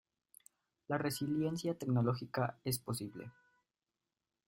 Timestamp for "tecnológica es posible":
1.77-3.29